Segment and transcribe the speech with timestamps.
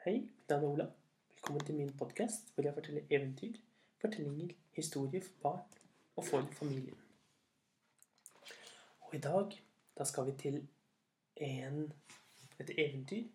[0.00, 0.84] Hei, mitt navn er Ola.
[1.28, 3.58] Velkommen til min podkast hvor jeg forteller eventyr,
[4.00, 5.74] fortellinger, historier for barn
[6.16, 6.96] og for familien.
[9.00, 9.58] Og i dag
[9.98, 10.56] da skal vi til
[11.36, 11.92] en,
[12.64, 13.28] et eventyr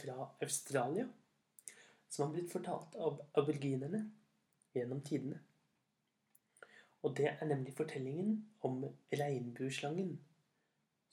[0.00, 1.06] fra Australia
[2.08, 4.02] som har blitt fortalt av aboriginerne
[4.74, 5.38] gjennom tidene.
[7.06, 8.82] Og det er nemlig fortellingen om
[9.14, 10.18] regnbueslangen,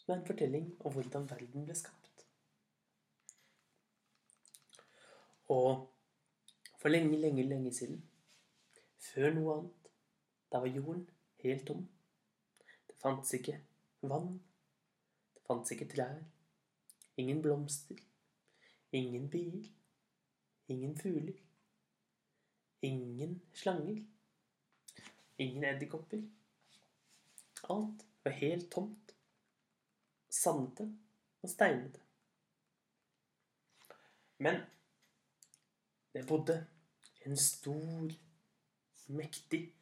[0.02, 1.99] som er en fortelling om hvordan verden ble skapt.
[5.50, 5.90] Og
[6.80, 8.04] for lenge, lenge, lenge siden,
[9.00, 9.90] før noe annet,
[10.52, 11.08] da var jorden
[11.44, 11.82] helt tom.
[12.88, 13.58] Det fantes ikke
[14.02, 14.38] vann.
[15.36, 16.22] Det fantes ikke trær.
[17.18, 18.00] Ingen blomster.
[18.92, 19.68] Ingen bier.
[20.70, 21.38] Ingen fugler.
[22.82, 24.04] Ingen slanger.
[25.38, 26.24] Ingen edderkopper.
[27.70, 29.16] Alt var helt tomt.
[30.30, 30.86] Sandete
[31.42, 32.02] og steinete.
[34.38, 34.62] Men
[36.14, 36.68] det bodde
[37.26, 38.12] en stor,
[39.08, 39.74] mektig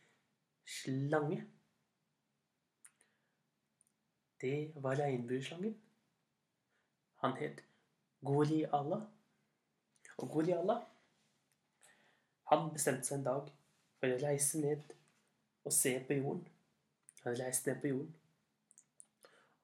[0.66, 1.44] slange.
[4.42, 5.82] Det var regnbueslangen.
[7.16, 7.64] Han het
[8.22, 9.02] Gorialla.
[10.18, 10.82] Og Gorialla
[12.48, 13.50] han bestemte seg en dag
[14.00, 14.94] for å reise ned
[15.68, 16.46] og se på jorden.
[17.26, 18.14] Han reiste ned på jorden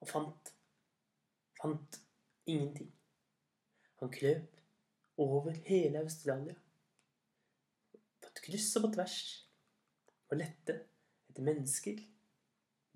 [0.03, 0.49] og fant
[1.61, 1.99] fant
[2.45, 2.89] ingenting.
[4.01, 4.52] Han krøp
[5.17, 6.55] over hele Australia.
[8.21, 9.17] På kryss og på tvers.
[10.31, 10.79] Og lette
[11.29, 11.99] etter mennesker,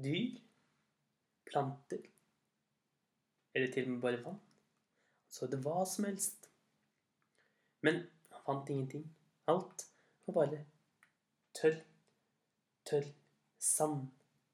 [0.02, 0.38] dyr,
[1.48, 2.06] planter
[3.58, 4.40] eller til og med bare vann.
[5.34, 6.50] Så det hva som helst.
[7.82, 9.08] Men han fant ingenting.
[9.50, 9.88] Alt
[10.28, 10.60] var bare
[11.58, 11.80] tørr,
[12.86, 13.08] tørr
[13.58, 14.08] sand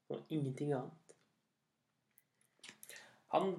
[0.08, 1.14] og ingenting annet.
[3.34, 3.52] Han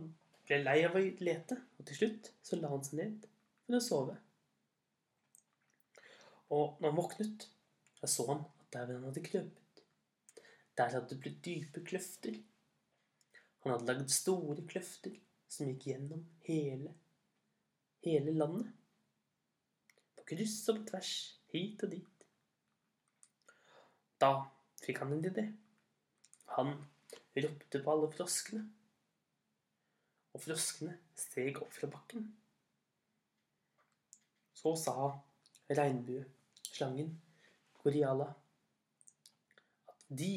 [0.48, 3.30] ble lei av å lete, og til slutt så la han seg ned
[3.66, 4.16] for å sove.
[6.56, 7.48] Og når han våknet,
[8.02, 9.84] da så han at der hvor han hadde krøpet,
[10.76, 12.38] der hadde det blitt dype kløfter.
[13.64, 15.16] Han hadde lagd store kløfter
[15.50, 16.92] som gikk gjennom hele,
[18.06, 18.74] hele landet.
[20.18, 21.14] På kryss og på tvers,
[21.54, 22.26] hit og dit.
[24.22, 24.32] Da
[24.84, 25.48] fikk han en idé.
[26.58, 26.76] Han
[27.36, 28.66] ropte på alle froskene.
[30.36, 32.28] Og froskene steg opp fra bakken.
[34.66, 34.94] Så sa
[35.78, 37.12] regnbueslangen
[37.84, 38.26] Goriala
[39.92, 40.30] at de,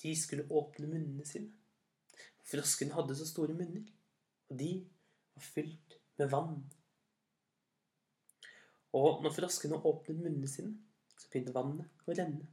[0.00, 1.50] de skulle åpne munnene sine.
[2.48, 3.82] Froskene hadde så store munner,
[4.48, 4.70] og de
[5.34, 6.62] var fylt med vann.
[8.96, 10.72] Og når froskene åpnet munnene sine,
[11.18, 12.46] så begynte vannet å renne.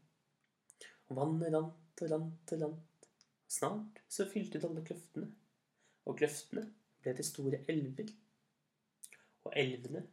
[1.08, 3.08] Og vannet rant og rant og rant.
[3.48, 5.32] Snart så fylte det alle kløftene,
[6.04, 6.66] og kløftene
[7.00, 8.12] ble til store elver.
[9.48, 10.04] Og elvene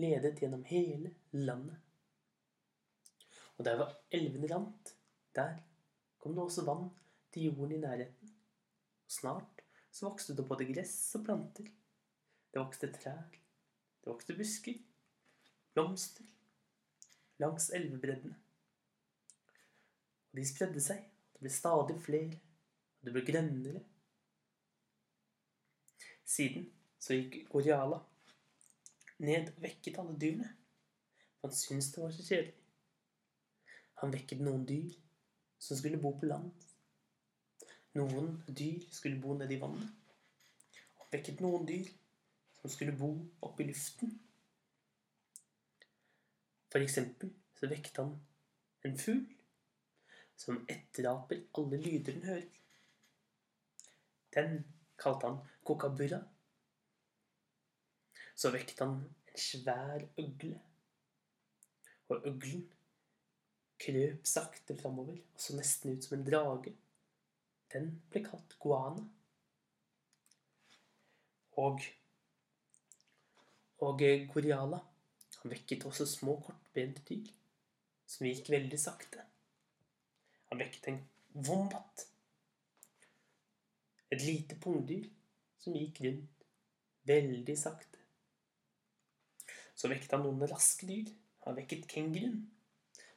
[0.00, 1.78] ledet gjennom hele landet.
[3.56, 4.94] Og der var elvene rant,
[5.34, 5.58] der
[6.18, 6.88] kom det også vann
[7.32, 8.34] til jorden i nærheten.
[9.04, 11.68] Og snart så vokste det både gress og planter.
[12.50, 14.78] Det vokste trær, det vokste busker,
[15.74, 16.26] blomster
[17.42, 18.36] langs elvebreddene.
[20.30, 21.02] Og de spredde seg,
[21.34, 22.38] det ble stadig flere,
[22.98, 23.82] og det ble grønnere.
[26.24, 26.66] Siden
[26.98, 28.00] så gikk Goriala
[29.18, 30.50] ned og vekket alle dyrene.
[31.38, 32.54] For han syntes det var så kjedelig.
[34.02, 34.94] Han vekket noen dyr
[35.58, 36.50] som skulle bo på land.
[37.94, 39.92] Noen dyr skulle bo nede i vannet.
[40.98, 41.88] Han vekket noen dyr
[42.58, 43.12] som skulle bo
[43.44, 44.12] oppe i luften.
[46.72, 48.16] For eksempel så vekket han
[48.84, 49.24] en fugl
[50.36, 52.48] som etteraper alle lyder den hører.
[54.34, 54.64] Den
[54.98, 56.18] kalte han kokabura.
[58.34, 60.60] Så vekket han en svær øgle.
[62.08, 62.64] Og øglen
[63.80, 66.74] krøp sakte framover og så nesten ut som en drage.
[67.72, 69.04] Den ble kalt guana.
[71.56, 71.80] Og
[73.84, 74.00] og
[74.32, 74.78] Goriala
[75.44, 77.26] han vekket også små, kortbente dyr
[78.08, 79.20] som gikk veldig sakte.
[80.48, 81.00] Han vekket en
[81.34, 82.06] wombat,
[84.08, 85.10] et lite pungdyr
[85.60, 86.46] som gikk rundt
[87.10, 88.03] veldig sakte.
[89.74, 91.10] Så vekket han noen raske dyr.
[91.44, 92.44] Han vekket kenguruen,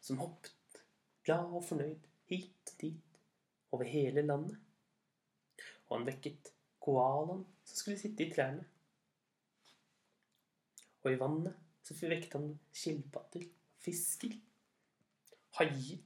[0.03, 0.81] som hoppet
[1.27, 3.21] glad og fornøyd hit og dit
[3.75, 4.57] over hele landet.
[5.87, 6.51] Og han vekket
[6.83, 8.65] koalaen som skulle sitte i trærne.
[11.03, 11.55] Og i vannet
[11.87, 13.45] så vekket han skilpadder,
[13.79, 14.33] fisker,
[15.59, 16.01] haier.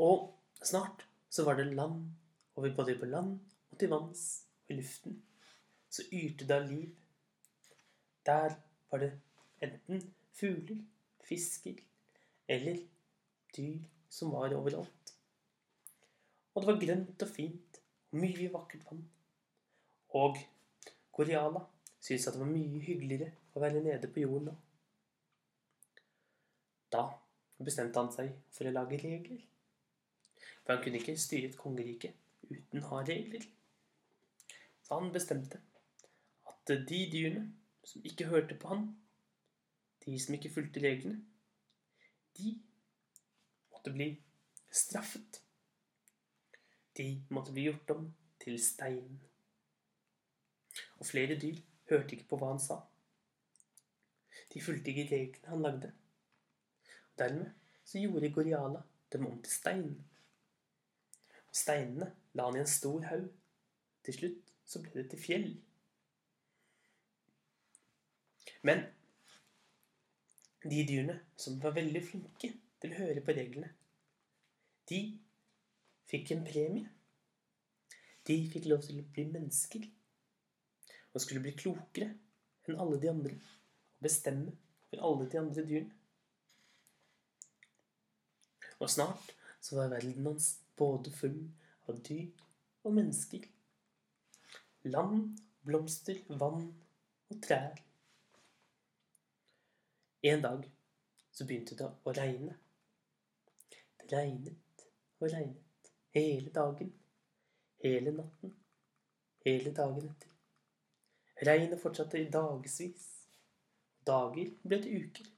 [0.00, 0.30] Og
[0.64, 2.06] snart så var det land,
[2.54, 3.36] og både på land
[3.70, 4.24] og til vanns
[4.64, 5.18] og i luften
[5.88, 6.96] så yrte det av liv
[8.28, 8.54] Der
[8.90, 9.12] var det
[9.64, 10.02] enten
[10.36, 10.82] fugler,
[11.24, 11.80] fisker
[12.48, 12.76] eller
[13.56, 13.78] dyr
[14.08, 15.14] som var overalt.
[16.54, 17.80] Og det var grønt og fint
[18.12, 19.04] og mye vakkert vann.
[20.20, 20.38] Og
[21.12, 21.60] Goriala
[22.00, 24.56] syntes at det var mye hyggeligere å være nede på jorden nå.
[26.92, 27.04] Da
[27.58, 29.40] bestemte han seg for å lage regler.
[30.62, 32.12] For han kunne ikke styre et kongerike
[32.48, 33.44] uten å ha regler.
[34.84, 35.60] Så han bestemte
[36.48, 37.48] at de dyrene
[37.88, 38.88] som ikke hørte på han,
[40.04, 41.22] de som ikke fulgte reglene,
[42.36, 42.52] de
[43.72, 44.08] måtte bli
[44.70, 45.40] straffet.
[46.98, 48.10] De måtte bli gjort om
[48.42, 49.20] til stein.
[50.98, 52.78] Og flere dyr hørte ikke på hva han sa.
[54.52, 55.92] De fulgte ikke reglene han lagde.
[57.12, 57.50] Og dermed
[57.84, 58.82] så gjorde Goriala
[59.12, 59.94] dem om til stein.
[61.48, 63.30] Og steinene la han i en stor haug.
[64.04, 65.48] Til slutt så ble det til fjell.
[68.62, 68.84] Men
[70.64, 72.52] de dyrene som var veldig flinke
[72.82, 73.70] til å høre på reglene,
[74.88, 75.02] de
[76.08, 76.88] fikk en premie.
[78.28, 79.86] De fikk lov til å bli mennesker
[81.14, 82.10] og skulle bli klokere
[82.68, 84.52] enn alle de andre og bestemme
[84.88, 85.94] for alle de andre dyrene.
[88.78, 91.40] Og snart så var verden hans både full
[91.90, 92.28] av dyr
[92.86, 93.42] og mennesker.
[94.86, 96.68] Land, blomster, vann
[97.28, 97.74] og trær.
[100.22, 100.70] En dag
[101.30, 102.56] så begynte det å regne.
[103.70, 104.86] Det regnet
[105.20, 106.90] og regnet hele dagen,
[107.84, 108.56] hele natten,
[109.46, 110.32] hele dagen etter.
[111.46, 113.06] Regnet fortsatte i dagevis.
[114.08, 115.30] Dager ble til uker.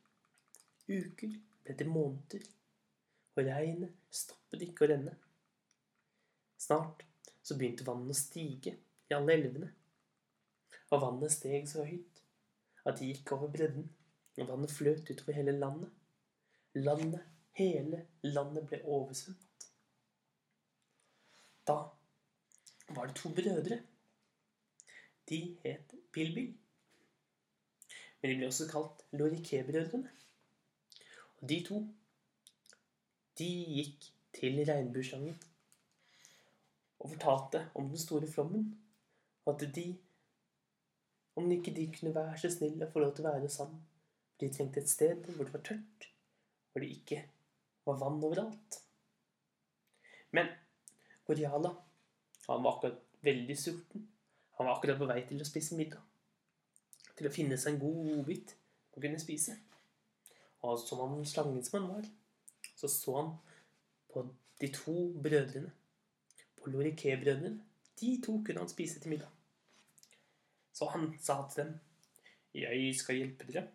[0.88, 1.36] Uker
[1.66, 2.48] ble til måneder.
[3.36, 5.12] Og regnet stoppet ikke å renne.
[6.56, 7.04] Snart
[7.42, 8.78] så begynte vannet å stige
[9.10, 9.72] i alle elvene.
[10.88, 12.24] Og vannet steg så høyt
[12.88, 13.90] at det gikk over bredden,
[14.40, 15.90] og vannet fløt utover hele landet.
[16.74, 17.20] Landet,
[17.58, 19.46] hele landet ble oversvømt.
[21.66, 21.76] Da
[22.94, 23.82] var det to brødre.
[25.28, 26.54] De het Bilbil.
[28.20, 30.10] Men de ble også kalt Lorike-brødrene.
[31.40, 31.84] Og de to,
[33.38, 35.38] de gikk til regnbuesangen
[37.00, 38.66] og fortalte om den store flommen.
[39.44, 39.86] Og at de,
[41.36, 43.89] om ikke de kunne være så snille og få lov til å være for
[44.40, 46.06] de trengte et sted hvor det var tørt,
[46.72, 47.24] hvor det ikke
[47.86, 48.78] var vann overalt.
[50.30, 50.48] Men
[51.26, 51.74] Goriala,
[52.46, 54.06] han var akkurat veldig sulten.
[54.58, 56.00] Han var akkurat på vei til å spise middag.
[57.18, 58.54] Til å finne seg en god godbit
[58.96, 59.56] å kunne spise.
[60.66, 62.08] Og som han slangen som han var,
[62.76, 63.34] så så han
[64.12, 64.24] på
[64.60, 65.72] de to brødrene.
[66.60, 67.60] På Loriké-brødrene.
[68.00, 69.28] De to kunne han spise til middag.
[70.72, 71.78] Så han sa til dem,
[72.54, 73.68] 'Jeg skal hjelpe dere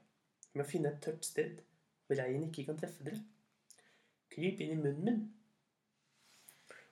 [0.56, 1.62] med å finne et tørt sted
[2.06, 3.24] hvor regn ikke kan treffe dere.'
[4.32, 5.24] 'Kryp inn i munnen min.'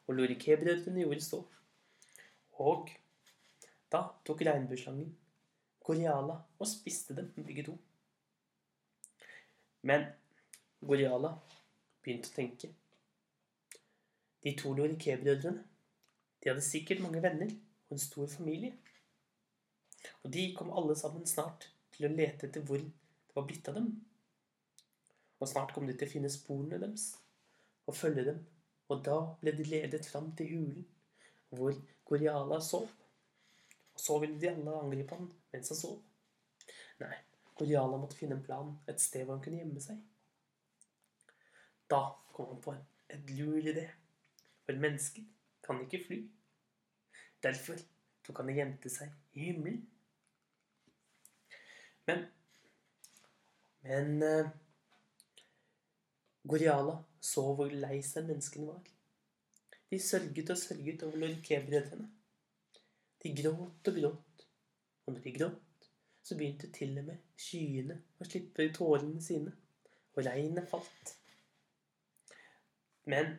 [0.08, 1.40] Og Loriké-brødrene gjorde så.
[2.60, 2.92] Og
[3.92, 5.12] da tok regnbueslangen
[5.84, 7.76] Goriala og spiste dem begge to.
[9.84, 10.06] Men
[10.84, 11.34] Goriala
[12.04, 12.72] begynte å tenke.
[14.44, 15.64] De to Loriké-brødrene
[16.44, 17.52] de hadde sikkert mange venner
[17.88, 18.74] og en stor familie.
[20.24, 22.84] Og de kom alle sammen snart til å lete etter hvor
[23.34, 23.88] det var blitt av dem.
[25.42, 27.08] Og snart kom de til å finne sporene deres
[27.90, 28.44] og følge dem.
[28.94, 30.84] Og da ble de ledet fram til hulen
[31.54, 31.74] hvor
[32.06, 32.86] Goriala sov.
[33.94, 35.98] Og så ville de alle angripe han mens han sov.
[37.02, 37.16] Nei,
[37.58, 39.98] Goriala måtte finne en plan, et sted hvor han kunne gjemme seg.
[41.90, 42.04] Da
[42.38, 43.88] kom han på en, et lur idé.
[44.64, 45.26] For mennesker
[45.66, 46.22] kan ikke fly.
[47.44, 47.82] Derfor
[48.24, 49.82] tok han og gjemte seg i himmelen.
[52.08, 52.26] Men
[53.84, 54.50] Men uh,
[56.48, 58.82] Goriala så hvor lei seg menneskene var.
[59.92, 62.08] De sørget og sørget over lorikebrødrene.
[63.24, 64.48] De gråt og gråt.
[65.06, 65.88] Og når de gråt,
[66.24, 69.52] så begynte til og med skyene å slippe tårene sine,
[70.16, 71.16] og regnet falt.
[73.12, 73.36] Men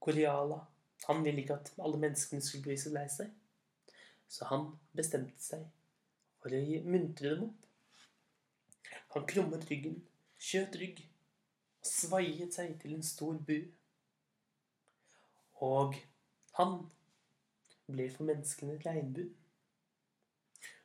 [0.00, 0.62] Goriala
[1.06, 3.30] han ville ikke at alle menneskene skulle bli så lei seg.
[4.28, 5.64] Så han bestemte seg
[6.42, 7.71] for å muntre dem opp.
[9.12, 9.98] Han krummet ryggen,
[10.40, 11.02] skjøt rygg
[11.82, 13.58] og svaiet seg til en stor bu.
[15.62, 15.98] Og
[16.56, 16.78] han
[17.92, 19.28] ble for menneskene et regnbue.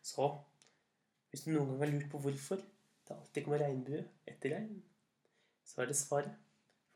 [0.03, 0.27] Så
[1.29, 2.59] hvis du noen gang har lurt på hvorfor
[3.07, 4.77] det alltid kommer regnbue etter regn,
[5.67, 6.35] så er det svaret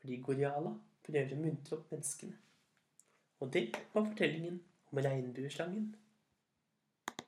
[0.02, 0.72] fordi Goriala
[1.06, 2.36] prøver å muntre opp menneskene.
[3.42, 4.60] Og det var fortellingen
[4.90, 5.92] om regnbueslangen.